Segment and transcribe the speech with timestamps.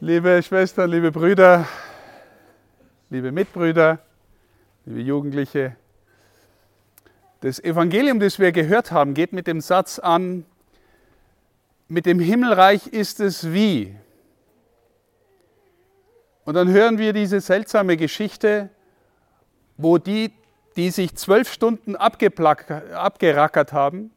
[0.00, 1.66] Liebe Schwestern, liebe Brüder,
[3.08, 3.98] liebe Mitbrüder,
[4.84, 5.74] liebe Jugendliche,
[7.40, 10.44] das Evangelium, das wir gehört haben, geht mit dem Satz an,
[11.88, 13.96] mit dem Himmelreich ist es wie.
[16.44, 18.68] Und dann hören wir diese seltsame Geschichte,
[19.78, 20.30] wo die,
[20.76, 24.10] die sich zwölf Stunden abgerackert haben,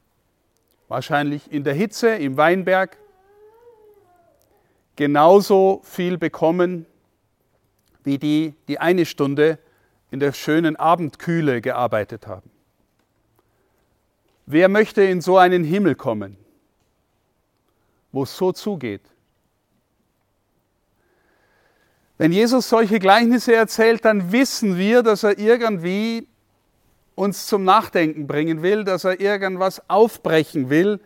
[0.90, 2.98] wahrscheinlich in der Hitze im Weinberg,
[5.00, 6.86] genauso viel bekommen
[8.04, 9.58] wie die, die eine Stunde
[10.12, 12.52] in der schönen Abendkühle gearbeitet haben.
[14.46, 16.36] Wer möchte in so einen Himmel kommen,
[18.12, 19.04] wo es so zugeht?
[22.18, 26.28] Wenn Jesus solche Gleichnisse erzählt, dann wissen wir, dass er irgendwie
[27.16, 31.00] uns zum Nachdenken bringen will, dass er irgendwas aufbrechen will,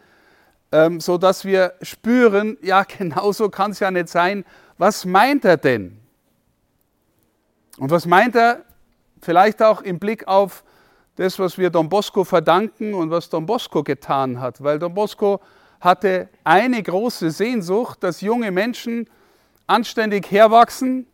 [0.73, 4.43] ähm, so dass wir spüren, ja, genauso kann es ja nicht sein.
[4.77, 5.99] Was meint er denn?
[7.77, 8.65] Und was meint er
[9.21, 10.63] vielleicht auch im Blick auf
[11.15, 14.63] das, was wir Don Bosco verdanken und was Don Bosco getan hat?
[14.63, 15.39] Weil Don Bosco
[15.79, 19.07] hatte eine große Sehnsucht, dass junge Menschen
[19.67, 21.05] anständig herwachsen,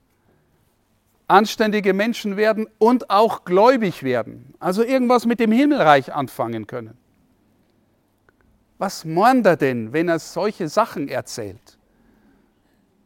[1.27, 4.53] anständige Menschen werden und auch gläubig werden.
[4.59, 6.97] Also irgendwas mit dem Himmelreich anfangen können.
[8.79, 11.77] Was meint er denn, wenn er solche Sachen erzählt?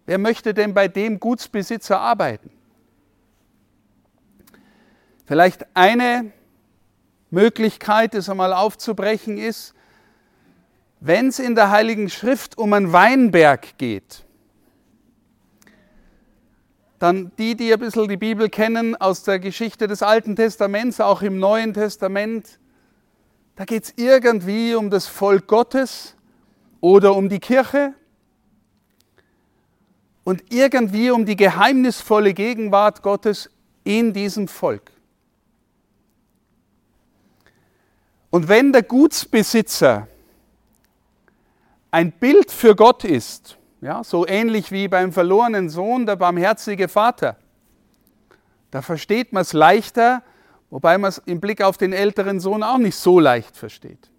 [0.06, 2.52] Wer möchte denn bei dem Gutsbesitzer arbeiten?
[5.26, 6.32] Vielleicht eine
[7.32, 9.74] Möglichkeit, es einmal aufzubrechen, ist,
[11.00, 14.24] wenn es in der Heiligen Schrift um einen Weinberg geht,
[17.00, 21.24] dann die, die ein bisschen die Bibel kennen aus der Geschichte des Alten Testaments, auch
[21.24, 22.60] im Neuen Testament,
[23.56, 26.16] da geht es irgendwie um das Volk Gottes
[26.82, 27.94] oder um die Kirche
[30.24, 33.50] und irgendwie um die geheimnisvolle Gegenwart Gottes
[33.84, 34.92] in diesem Volk.
[38.30, 40.08] Und wenn der Gutsbesitzer
[41.92, 47.38] ein Bild für Gott ist, ja, so ähnlich wie beim verlorenen Sohn der barmherzige Vater,
[48.72, 50.24] da versteht man es leichter,
[50.74, 54.10] Wobei man es im Blick auf den älteren Sohn auch nicht so leicht versteht.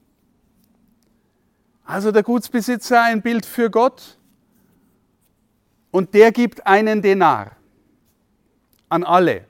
[1.85, 4.21] Also der Gutsbesitzer ein Bild für Gott
[5.91, 7.57] und der gibt einen Denar
[8.89, 9.47] an alle.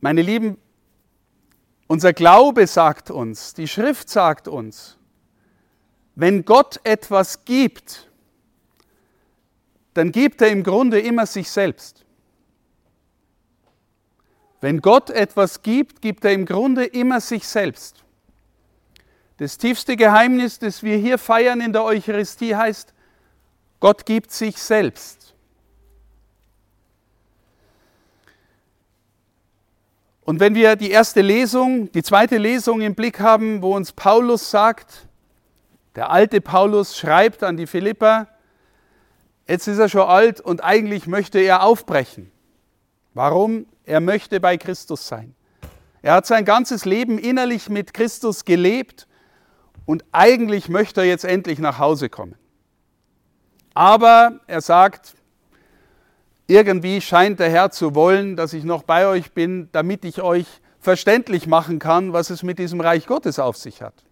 [0.00, 0.56] Meine Lieben,
[1.86, 4.96] unser Glaube sagt uns, die Schrift sagt uns,
[6.14, 8.10] wenn Gott etwas gibt,
[9.92, 12.05] dann gibt er im Grunde immer sich selbst.
[14.60, 18.04] Wenn Gott etwas gibt, gibt er im Grunde immer sich selbst.
[19.38, 22.94] Das tiefste Geheimnis, das wir hier feiern in der Eucharistie, heißt,
[23.80, 25.34] Gott gibt sich selbst.
[30.24, 34.50] Und wenn wir die erste Lesung, die zweite Lesung im Blick haben, wo uns Paulus
[34.50, 35.06] sagt,
[35.94, 38.26] der alte Paulus schreibt an die Philipper,
[39.46, 42.32] jetzt ist er schon alt und eigentlich möchte er aufbrechen.
[43.14, 43.66] Warum?
[43.86, 45.34] Er möchte bei Christus sein.
[46.02, 49.06] Er hat sein ganzes Leben innerlich mit Christus gelebt
[49.86, 52.34] und eigentlich möchte er jetzt endlich nach Hause kommen.
[53.74, 55.14] Aber er sagt,
[56.48, 60.46] irgendwie scheint der Herr zu wollen, dass ich noch bei euch bin, damit ich euch
[60.80, 64.04] verständlich machen kann, was es mit diesem Reich Gottes auf sich hat.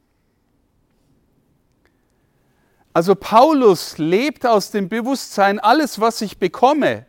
[2.92, 7.06] Also Paulus lebt aus dem Bewusstsein, alles, was ich bekomme,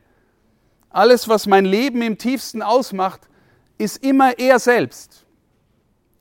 [0.95, 3.22] alles, was mein Leben im tiefsten ausmacht,
[3.78, 5.25] ist immer er selbst.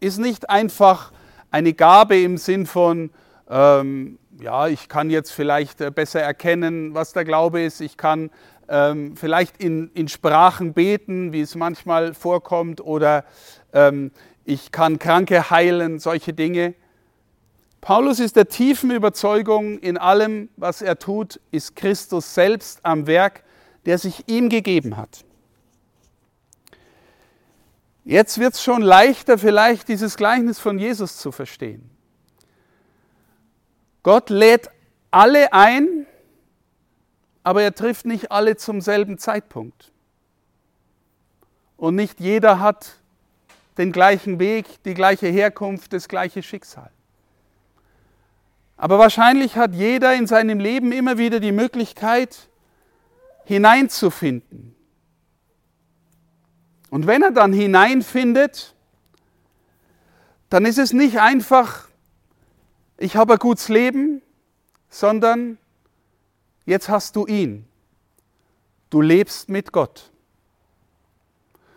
[0.00, 1.12] Ist nicht einfach
[1.50, 3.10] eine Gabe im Sinn von,
[3.48, 8.30] ähm, ja, ich kann jetzt vielleicht äh, besser erkennen, was der Glaube ist, ich kann
[8.68, 13.24] ähm, vielleicht in, in Sprachen beten, wie es manchmal vorkommt, oder
[13.72, 14.10] ähm,
[14.44, 16.74] ich kann Kranke heilen, solche Dinge.
[17.80, 23.43] Paulus ist der tiefen Überzeugung, in allem, was er tut, ist Christus selbst am Werk
[23.86, 25.24] der sich ihm gegeben hat.
[28.04, 31.90] Jetzt wird es schon leichter, vielleicht dieses Gleichnis von Jesus zu verstehen.
[34.02, 34.68] Gott lädt
[35.10, 36.06] alle ein,
[37.42, 39.90] aber er trifft nicht alle zum selben Zeitpunkt.
[41.76, 42.98] Und nicht jeder hat
[43.78, 46.90] den gleichen Weg, die gleiche Herkunft, das gleiche Schicksal.
[48.76, 52.48] Aber wahrscheinlich hat jeder in seinem Leben immer wieder die Möglichkeit,
[53.44, 54.74] hineinzufinden.
[56.90, 58.74] Und wenn er dann hineinfindet,
[60.48, 61.88] dann ist es nicht einfach,
[62.98, 64.22] ich habe ein gutes Leben,
[64.88, 65.58] sondern
[66.64, 67.66] jetzt hast du ihn.
[68.90, 70.12] Du lebst mit Gott.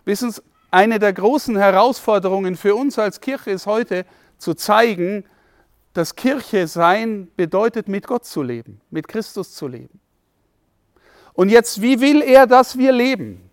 [0.06, 4.06] Wissen Sie, eine der großen Herausforderungen für uns als Kirche ist heute
[4.38, 5.25] zu zeigen,
[5.94, 10.00] dass Kirche sein bedeutet, mit Gott zu leben, mit Christus zu leben.
[11.38, 13.48] Und jetzt, wie will er, dass wir leben?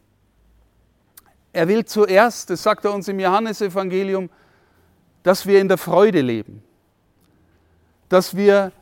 [1.53, 4.31] Er will zuerst, das sagt er uns im Johannesevangelium,
[5.23, 6.63] dass wir in der Freude leben,
[8.09, 8.73] dass wir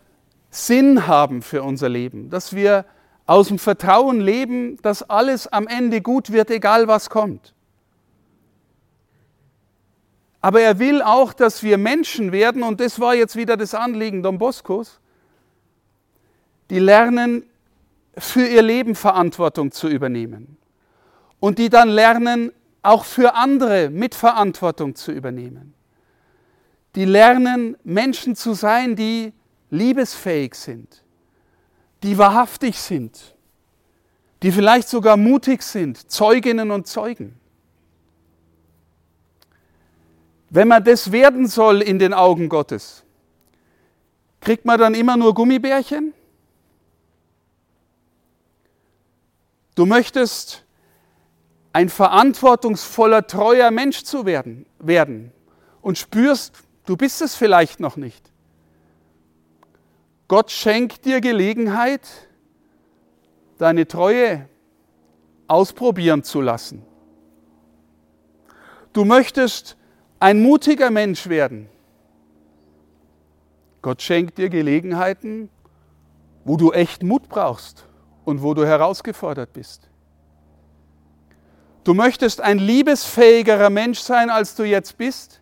[0.51, 2.85] Sinn haben für unser Leben, dass wir
[3.27, 7.55] aus dem Vertrauen leben, dass alles am Ende gut wird, egal was kommt.
[10.41, 14.23] Aber er will auch, dass wir Menschen werden, und das war jetzt wieder das Anliegen
[14.23, 15.01] Don Boscos,
[16.71, 17.43] die lernen,
[18.17, 20.57] für ihr Leben Verantwortung zu übernehmen.
[21.41, 25.75] Und die dann lernen, auch für andere Mitverantwortung zu übernehmen.
[26.95, 29.33] Die lernen, Menschen zu sein, die
[29.71, 31.05] liebesfähig sind,
[32.03, 33.35] die wahrhaftig sind,
[34.43, 37.39] die vielleicht sogar mutig sind, Zeuginnen und Zeugen.
[40.51, 43.05] Wenn man das werden soll in den Augen Gottes,
[44.41, 46.13] kriegt man dann immer nur Gummibärchen?
[49.75, 50.65] Du möchtest
[51.73, 55.33] ein verantwortungsvoller, treuer Mensch zu werden, werden
[55.81, 56.55] und spürst,
[56.85, 58.31] du bist es vielleicht noch nicht.
[60.29, 62.07] Gott schenkt dir Gelegenheit,
[63.59, 64.49] deine Treue
[65.47, 66.85] ausprobieren zu lassen.
[68.93, 69.77] Du möchtest
[70.21, 71.69] ein mutiger Mensch werden.
[73.81, 75.49] Gott schenkt dir Gelegenheiten,
[76.45, 77.87] wo du echt Mut brauchst
[78.25, 79.89] und wo du herausgefordert bist.
[81.85, 85.41] Du möchtest ein liebesfähigerer Mensch sein, als du jetzt bist.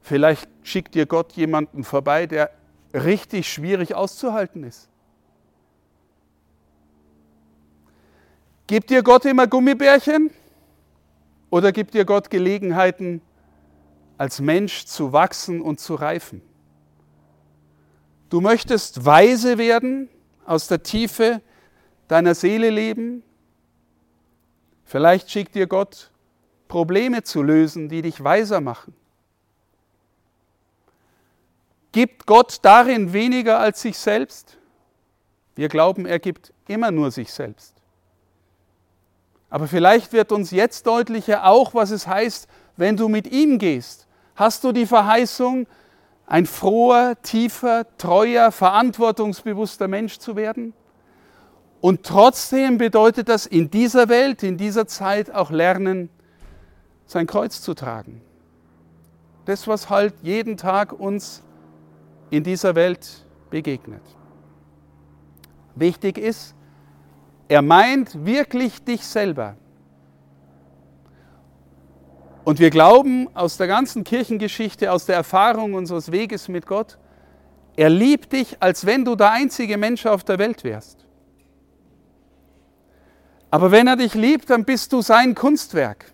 [0.00, 2.50] Vielleicht schickt dir Gott jemanden vorbei, der
[2.94, 4.88] richtig schwierig auszuhalten ist.
[8.66, 10.30] Gibt dir Gott immer Gummibärchen?
[11.50, 13.20] Oder gibt dir Gott Gelegenheiten,
[14.16, 16.40] als Mensch zu wachsen und zu reifen?
[18.30, 20.08] Du möchtest weise werden,
[20.46, 21.40] aus der Tiefe
[22.08, 23.22] deiner Seele leben.
[24.84, 26.10] Vielleicht schickt dir Gott
[26.68, 28.94] Probleme zu lösen, die dich weiser machen.
[31.92, 34.58] Gibt Gott darin weniger als sich selbst?
[35.54, 37.74] Wir glauben, er gibt immer nur sich selbst.
[39.48, 44.08] Aber vielleicht wird uns jetzt deutlicher auch, was es heißt, wenn du mit ihm gehst.
[44.34, 45.68] Hast du die Verheißung,
[46.26, 50.72] ein froher, tiefer, treuer, verantwortungsbewusster Mensch zu werden?
[51.80, 56.08] Und trotzdem bedeutet das in dieser Welt, in dieser Zeit auch lernen,
[57.06, 58.22] sein Kreuz zu tragen.
[59.44, 61.42] Das, was halt jeden Tag uns
[62.30, 64.02] in dieser Welt begegnet.
[65.74, 66.54] Wichtig ist,
[67.48, 69.56] er meint wirklich dich selber.
[72.44, 76.98] Und wir glauben aus der ganzen Kirchengeschichte, aus der Erfahrung unseres Weges mit Gott,
[77.76, 81.06] er liebt dich, als wenn du der einzige Mensch auf der Welt wärst.
[83.50, 86.12] Aber wenn er dich liebt, dann bist du sein Kunstwerk.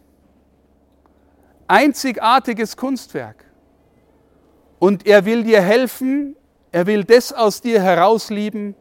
[1.67, 3.45] Einzigartiges Kunstwerk.
[4.79, 6.37] Und er will dir helfen,
[6.71, 8.75] er will das aus dir herauslieben,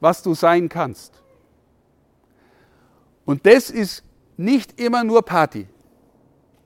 [0.00, 1.22] was du sein kannst.
[3.24, 4.02] Und das ist
[4.36, 5.68] nicht immer nur Party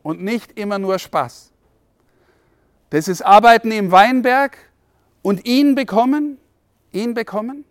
[0.08, 1.52] und nicht immer nur Spaß.
[2.88, 4.56] Das ist Arbeiten im Weinberg
[5.20, 6.38] und ihn bekommen,
[6.92, 7.66] ihn bekommen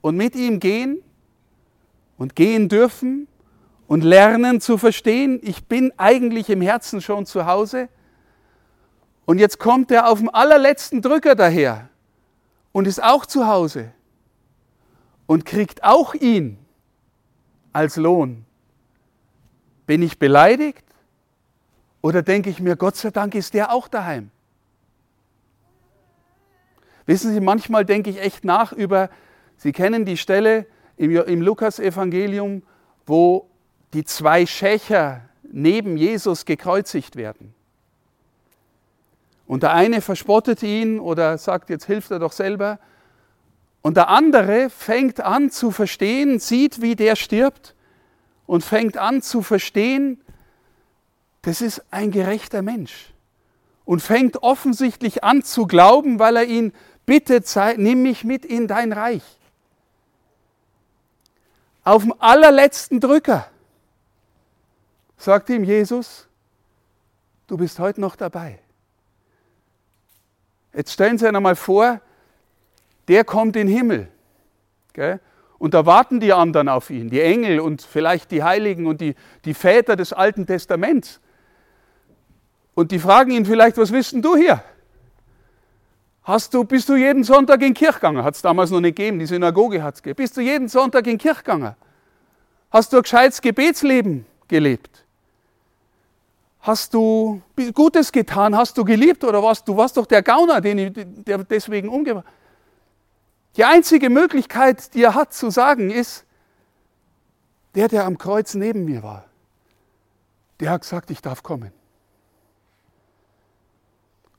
[0.00, 1.00] und mit ihm gehen
[2.18, 3.28] und gehen dürfen
[3.86, 7.88] und lernen zu verstehen, ich bin eigentlich im Herzen schon zu Hause
[9.24, 11.88] und jetzt kommt er auf dem allerletzten Drücker daher
[12.72, 13.92] und ist auch zu Hause
[15.26, 16.58] und kriegt auch ihn
[17.72, 18.44] als Lohn?
[19.86, 20.91] Bin ich beleidigt?
[22.02, 24.30] Oder denke ich mir, Gott sei Dank ist der auch daheim?
[27.06, 29.08] Wissen Sie, manchmal denke ich echt nach über,
[29.56, 30.66] Sie kennen die Stelle
[30.96, 32.62] im, im Lukas-Evangelium,
[33.06, 33.48] wo
[33.94, 37.54] die zwei Schächer neben Jesus gekreuzigt werden.
[39.46, 42.78] Und der eine verspottet ihn oder sagt, jetzt hilft er doch selber.
[43.82, 47.74] Und der andere fängt an zu verstehen, sieht, wie der stirbt
[48.46, 50.20] und fängt an zu verstehen,
[51.42, 53.12] das ist ein gerechter Mensch.
[53.84, 56.72] Und fängt offensichtlich an zu glauben, weil er ihn
[57.04, 59.24] bittet, nimm mich mit in dein Reich.
[61.84, 63.48] Auf dem allerletzten Drücker
[65.16, 66.28] sagt ihm Jesus,
[67.48, 68.60] du bist heute noch dabei.
[70.72, 72.00] Jetzt stellen Sie sich einmal vor,
[73.08, 74.08] der kommt in den Himmel.
[74.92, 75.20] Gell?
[75.58, 79.14] Und da warten die anderen auf ihn, die Engel und vielleicht die Heiligen und die,
[79.44, 81.20] die Väter des Alten Testaments.
[82.74, 84.62] Und die fragen ihn vielleicht, was willst denn du hier?
[86.24, 88.22] Hast du, bist du jeden Sonntag in Kirchganger?
[88.22, 90.16] Hat es damals noch nicht gegeben, die Synagoge hat es gegeben.
[90.16, 91.76] Bist du jeden Sonntag in Kirchganger?
[92.70, 95.04] Hast du ein gescheites Gebetsleben gelebt?
[96.60, 97.42] Hast du
[97.74, 98.56] Gutes getan?
[98.56, 99.64] Hast du geliebt oder was?
[99.64, 102.26] Du warst doch der Gauner, den ich, der deswegen umgebracht
[103.56, 106.24] Die einzige Möglichkeit, die er hat zu sagen, ist,
[107.74, 109.24] der, der am Kreuz neben mir war,
[110.60, 111.72] der hat gesagt, ich darf kommen.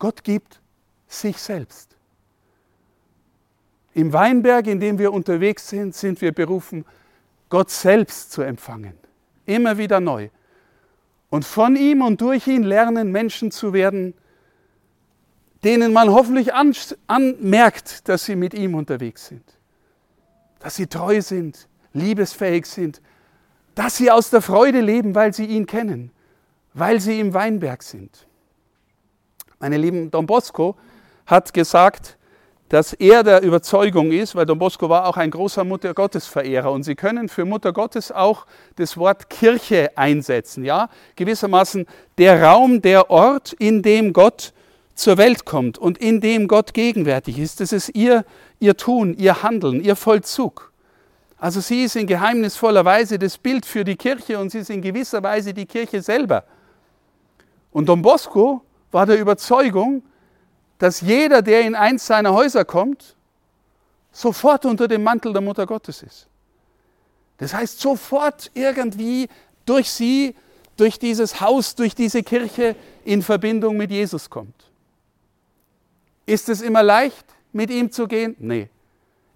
[0.03, 0.59] Gott gibt
[1.07, 1.95] sich selbst.
[3.93, 6.83] Im Weinberg, in dem wir unterwegs sind, sind wir berufen,
[7.47, 8.95] Gott selbst zu empfangen.
[9.45, 10.27] Immer wieder neu.
[11.29, 14.13] Und von ihm und durch ihn lernen Menschen zu werden,
[15.63, 19.57] denen man hoffentlich anmerkt, dass sie mit ihm unterwegs sind.
[20.59, 23.01] Dass sie treu sind, liebesfähig sind,
[23.73, 26.11] dass sie aus der Freude leben, weil sie ihn kennen,
[26.73, 28.27] weil sie im Weinberg sind.
[29.63, 30.75] Meine lieben Don Bosco
[31.25, 32.17] hat gesagt,
[32.67, 36.69] dass er der Überzeugung ist, weil Don Bosco war auch ein großer Mutter Gottes Verehrer
[36.73, 41.85] und Sie können für Mutter Gottes auch das Wort Kirche einsetzen, ja, gewissermaßen
[42.17, 44.51] der Raum, der Ort, in dem Gott
[44.95, 47.61] zur Welt kommt und in dem Gott gegenwärtig ist.
[47.61, 48.25] Das ist ihr,
[48.59, 50.73] ihr Tun, ihr Handeln, ihr Vollzug.
[51.37, 54.81] Also sie ist in geheimnisvoller Weise das Bild für die Kirche und sie ist in
[54.81, 56.43] gewisser Weise die Kirche selber.
[57.71, 58.61] Und Don Bosco
[58.93, 60.03] war der Überzeugung,
[60.77, 63.15] dass jeder, der in eins seiner Häuser kommt,
[64.11, 66.27] sofort unter dem Mantel der Mutter Gottes ist.
[67.37, 69.27] Das heißt, sofort irgendwie
[69.65, 70.35] durch sie,
[70.77, 74.69] durch dieses Haus, durch diese Kirche in Verbindung mit Jesus kommt.
[76.25, 78.35] Ist es immer leicht, mit ihm zu gehen?
[78.39, 78.69] Nee.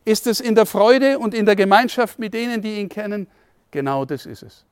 [0.06, 3.28] Ist es in der Freude und in der Gemeinschaft mit denen, die ihn kennen?
[3.72, 4.64] Genau das ist es.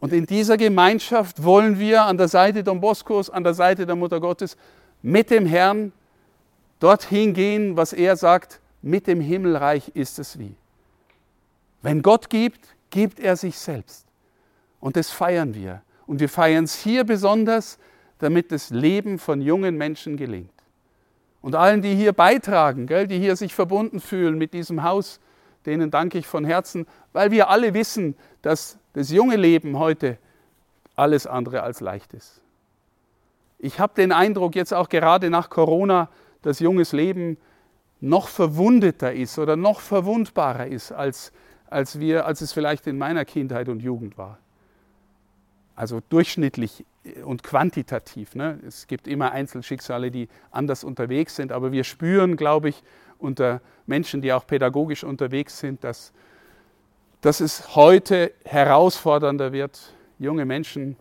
[0.00, 3.96] Und in dieser Gemeinschaft wollen wir an der Seite Don Boscos, an der Seite der
[3.96, 4.56] Mutter Gottes
[5.02, 5.92] mit dem Herrn
[6.78, 10.54] dorthin gehen, was er sagt, mit dem Himmelreich ist es wie.
[11.82, 14.06] Wenn Gott gibt, gibt er sich selbst.
[14.80, 15.82] Und das feiern wir.
[16.06, 17.78] Und wir feiern es hier besonders,
[18.18, 20.50] damit das Leben von jungen Menschen gelingt.
[21.40, 25.20] Und allen, die hier beitragen, gell, die hier sich verbunden fühlen mit diesem Haus,
[25.66, 30.18] denen danke ich von Herzen, weil wir alle wissen, dass das junge Leben heute
[30.96, 32.40] alles andere als leicht ist.
[33.60, 36.08] Ich habe den Eindruck, jetzt auch gerade nach Corona,
[36.42, 37.36] dass junges Leben
[38.00, 41.32] noch verwundeter ist oder noch verwundbarer ist, als,
[41.70, 44.38] als, wir, als es vielleicht in meiner Kindheit und Jugend war.
[45.76, 46.84] Also durchschnittlich
[47.24, 48.34] und quantitativ.
[48.34, 48.58] Ne?
[48.66, 52.82] Es gibt immer Einzelschicksale, die anders unterwegs sind, aber wir spüren, glaube ich,
[53.18, 56.12] unter Menschen, die auch pädagogisch unterwegs sind, dass,
[57.20, 60.96] dass es heute herausfordernder wird, junge Menschen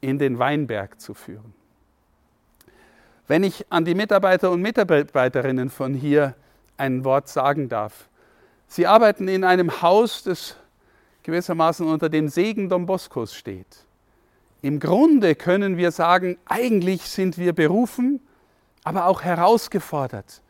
[0.00, 1.54] in den Weinberg zu führen.
[3.26, 6.34] Wenn ich an die Mitarbeiter und Mitarbeiterinnen von hier
[6.76, 8.08] ein Wort sagen darf.
[8.68, 10.56] Sie arbeiten in einem Haus, das
[11.22, 13.84] gewissermaßen unter dem Segen Don Boscos steht.
[14.62, 18.20] Im Grunde können wir sagen, eigentlich sind wir berufen,
[18.84, 20.42] aber auch herausgefordert,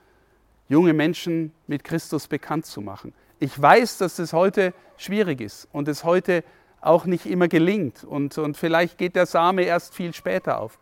[0.69, 3.13] junge Menschen mit Christus bekannt zu machen.
[3.39, 6.43] Ich weiß, dass es heute schwierig ist und es heute
[6.81, 10.79] auch nicht immer gelingt und, und vielleicht geht der Same erst viel später auf.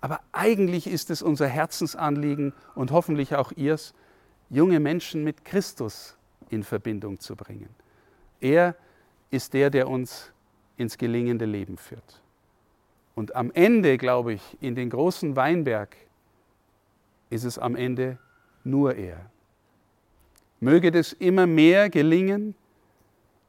[0.00, 3.94] Aber eigentlich ist es unser Herzensanliegen und hoffentlich auch ihrs,
[4.50, 6.16] junge Menschen mit Christus
[6.50, 7.70] in Verbindung zu bringen.
[8.40, 8.76] Er
[9.30, 10.30] ist der, der uns
[10.76, 12.22] ins gelingende Leben führt.
[13.14, 15.96] Und am Ende, glaube ich, in den großen Weinberg
[17.30, 18.18] ist es am Ende
[18.62, 19.30] nur er.
[20.66, 22.56] Möge das immer mehr gelingen,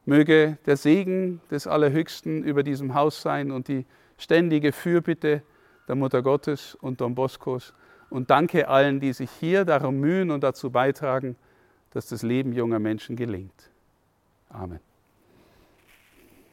[0.06, 3.86] möge der Segen des Allerhöchsten über diesem Haus sein und die
[4.18, 5.42] ständige Fürbitte
[5.88, 7.74] der Mutter Gottes und Don Boscos.
[8.08, 11.34] Und danke allen, die sich hier darum mühen und dazu beitragen,
[11.90, 13.68] dass das Leben junger Menschen gelingt.
[14.48, 14.78] Amen.